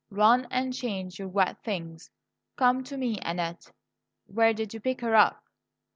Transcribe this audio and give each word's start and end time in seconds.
Run 0.09 0.47
and 0.49 0.73
change 0.73 1.19
your 1.19 1.27
wet 1.27 1.61
things. 1.63 2.09
Come 2.55 2.83
to 2.85 2.97
me, 2.97 3.19
Annette. 3.23 3.71
Where 4.25 4.51
did 4.51 4.73
you 4.73 4.79
pick 4.79 5.01
her 5.01 5.13
up?" 5.13 5.43